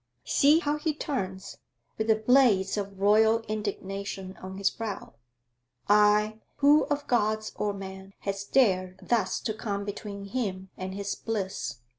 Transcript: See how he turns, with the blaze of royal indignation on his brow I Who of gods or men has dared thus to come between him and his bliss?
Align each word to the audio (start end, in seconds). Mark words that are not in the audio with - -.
See 0.25 0.57
how 0.57 0.79
he 0.79 0.95
turns, 0.95 1.59
with 1.95 2.07
the 2.07 2.15
blaze 2.15 2.75
of 2.75 2.99
royal 2.99 3.41
indignation 3.41 4.35
on 4.37 4.57
his 4.57 4.71
brow 4.71 5.13
I 5.87 6.39
Who 6.55 6.85
of 6.85 7.05
gods 7.05 7.51
or 7.55 7.71
men 7.71 8.13
has 8.21 8.43
dared 8.43 8.99
thus 9.03 9.39
to 9.41 9.53
come 9.53 9.85
between 9.85 10.23
him 10.25 10.71
and 10.75 10.95
his 10.95 11.13
bliss? 11.13 11.81